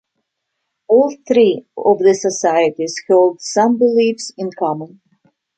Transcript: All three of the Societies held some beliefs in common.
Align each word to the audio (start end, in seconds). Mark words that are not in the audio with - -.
All 0.87 1.13
three 1.27 1.67
of 1.77 1.99
the 1.99 2.15
Societies 2.15 2.99
held 3.07 3.39
some 3.39 3.77
beliefs 3.77 4.31
in 4.35 4.49
common. 4.51 4.99